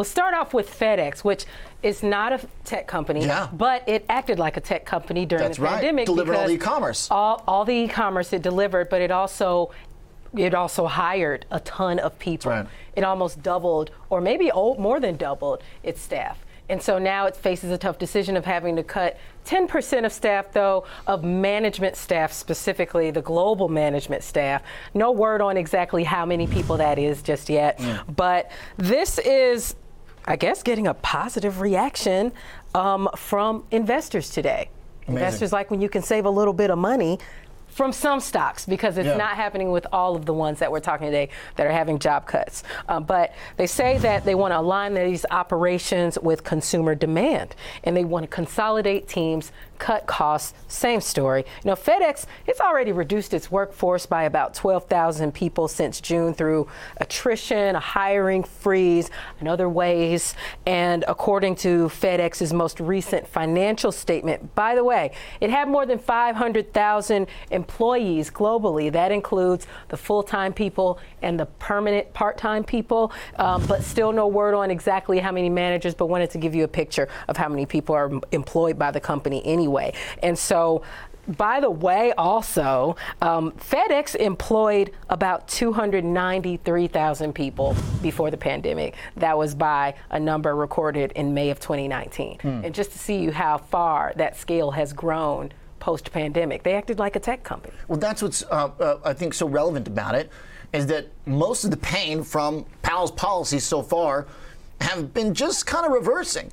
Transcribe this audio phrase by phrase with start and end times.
[0.00, 1.44] We'll start off with FedEx, which
[1.82, 3.48] is not a tech company, Yeah.
[3.52, 5.74] but it acted like a tech company during That's the right.
[5.74, 6.06] pandemic.
[6.06, 7.10] Delivered all the e-commerce.
[7.10, 9.72] All, all the e-commerce it delivered, but it also
[10.34, 12.50] it also hired a ton of people.
[12.50, 12.66] right.
[12.96, 16.38] It almost doubled, or maybe o- more than doubled, its staff.
[16.70, 20.52] And so now it faces a tough decision of having to cut 10% of staff,
[20.52, 24.62] though, of management staff, specifically the global management staff.
[24.94, 27.78] No word on exactly how many people that is just yet.
[27.80, 28.16] Mm.
[28.16, 29.74] But this is,
[30.26, 32.32] I guess, getting a positive reaction
[32.74, 34.70] um, from investors today.
[35.08, 37.18] Investors like when you can save a little bit of money
[37.66, 39.16] from some stocks because it's Yeah.
[39.16, 42.26] not happening with all of the ones that we're talking today that are having job
[42.26, 42.62] cuts.
[42.88, 47.96] Um, but they say that they want to align these operations with consumer demand and
[47.96, 50.54] they want to consolidate teams, cut costs.
[50.68, 51.44] Same story.
[51.64, 56.68] You know, FedEx, it's already reduced its workforce by about 12,000 people since June through
[56.98, 60.34] attrition, a hiring freeze, and other ways.
[60.66, 65.98] And according to FedEx's most recent financial statement, by the way, it had more than
[65.98, 68.92] 500,000 employees globally.
[68.92, 74.12] That includes the full time people and the permanent part time people, um, but still
[74.12, 77.38] no word on exactly how many managers, but wanted to give you a picture of
[77.38, 79.69] how many people are employed by the company anyway.
[80.22, 80.82] And so,
[81.36, 88.96] by the way, also, um, FedEx employed about 293,000 people before the pandemic.
[89.16, 92.38] That was by a number recorded in May of 2019.
[92.42, 96.98] And just to see you how far that scale has grown post pandemic, they acted
[96.98, 97.74] like a tech company.
[97.88, 100.30] Well, that's what's uh, uh, I think so relevant about it
[100.72, 104.26] is that most of the pain from Powell's policies so far
[104.80, 106.50] have been just kind of reversing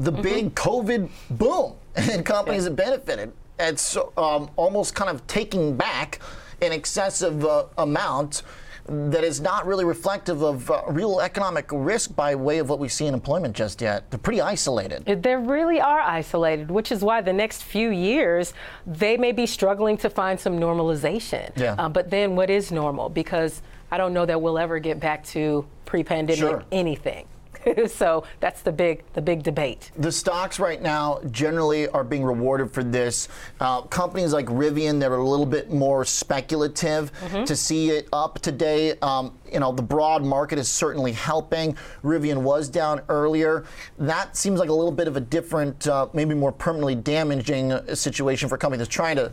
[0.00, 3.32] the big COVID boom and companies that benefited.
[3.58, 6.20] It's um, almost kind of taking back
[6.62, 8.42] an excessive uh, amount
[8.86, 12.88] that is not really reflective of uh, real economic risk by way of what we
[12.88, 14.10] see in employment just yet.
[14.10, 15.04] They're pretty isolated.
[15.22, 18.54] They really are isolated, which is why the next few years
[18.86, 21.56] they may be struggling to find some normalization.
[21.56, 21.76] Yeah.
[21.78, 23.10] Uh, but then, what is normal?
[23.10, 26.64] Because I don't know that we'll ever get back to pre-pandemic Sure.
[26.72, 27.26] anything.
[27.86, 29.90] so that's the big, the big debate.
[29.96, 33.28] The stocks right now generally are being rewarded for this.
[33.60, 37.12] Uh, companies like Rivian that are a little bit more speculative
[37.46, 38.94] to see it up today.
[39.02, 41.76] Um, you know, the broad market is certainly helping.
[42.02, 43.64] Rivian was down earlier.
[43.98, 47.94] That seems like a little bit of a different, uh, maybe more permanently damaging uh,
[47.94, 49.32] situation for a company that's trying to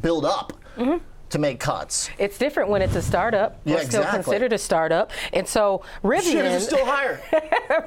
[0.00, 0.52] build up
[1.30, 2.10] to make cuts.
[2.18, 3.60] It's different when it's a startup.
[3.64, 4.22] Yeah, still exactly.
[4.22, 5.10] considered a startup.
[5.32, 7.20] And so Rivian Shares are still higher.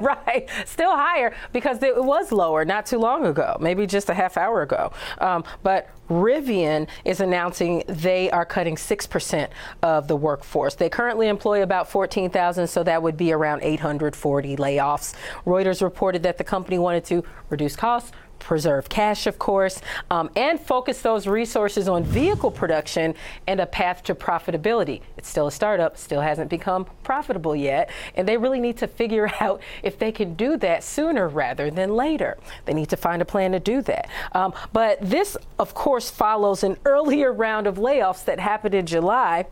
[0.01, 4.37] right, still higher because it was lower not too long ago, maybe just a half
[4.37, 4.91] hour ago.
[5.19, 9.49] Um, but Rivian is announcing they are cutting 6%
[9.83, 10.75] of the workforce.
[10.75, 15.15] They currently employ about 14,000, so that would be around 840 layoffs.
[15.45, 20.59] Reuters reported that the company wanted to reduce costs, preserve cash, of course, um, and
[20.59, 23.13] focus those resources on vehicle production
[23.47, 25.01] and a path to profitability.
[25.17, 29.29] It's still a startup, still hasn't become profitable yet, and they really need to figure
[29.39, 32.37] out if they can do that sooner rather than later.
[32.65, 34.09] They need to find a plan to do that.
[34.33, 39.45] Um, but this, of course, follows an earlier round of layoffs that happened in July.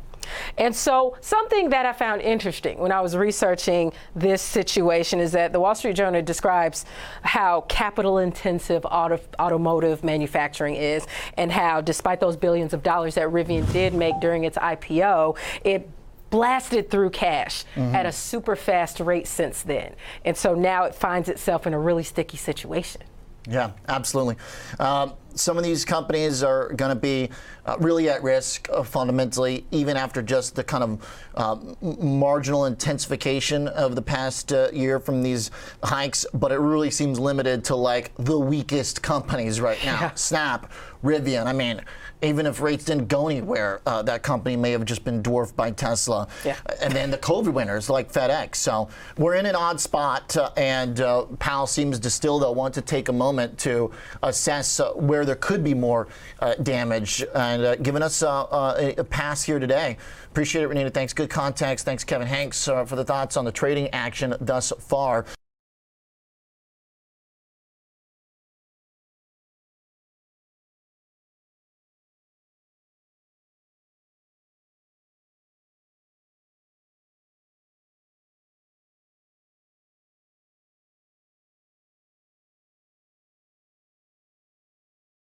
[0.58, 5.54] And so, something that I found interesting when I was researching this situation is that
[5.54, 6.86] the Wall Street Journal describes
[7.22, 11.06] how capital intensive auto, automotive manufacturing is,
[11.38, 15.90] and how, despite those billions of dollars that Rivian did make during its IPO, it
[16.30, 19.96] blasted through cash at a super fast rate since then.
[20.26, 23.02] And so now it finds itself in a really sticky situation.
[23.48, 24.36] Yeah, absolutely.
[24.80, 27.30] Um, some of these companies are going to be
[27.66, 31.58] uh, really at risk uh, fundamentally, even after just the kind of uh,
[32.02, 35.52] marginal intensification of the past uh, year from these
[35.84, 36.26] hikes.
[36.34, 40.12] But it really seems limited to like the weakest companies right now.
[40.16, 40.72] Snap,
[41.04, 41.46] Rivian.
[41.46, 41.82] I mean,
[42.22, 45.72] even if rates didn't go anywhere, uh, that company may have just been dwarfed by
[45.72, 46.28] Tesla.
[46.44, 46.56] Yeah.
[46.82, 48.56] And then the COVID winners like FedEx.
[48.56, 52.74] So we're in an odd spot, uh, and uh, Powell seems to still, though, want
[52.76, 53.92] to take a moment to
[54.24, 54.92] assess uh,
[55.26, 56.08] where there could be more
[56.40, 59.98] uh, damage and uh, giving us uh, uh, a, a pass here today.
[60.30, 60.94] Appreciate it, Renita.
[60.94, 61.14] Thanks.
[61.14, 61.86] Good context.
[61.86, 65.26] Thanks, Kevin Hincks, uh, for the thoughts on the trading action thus far.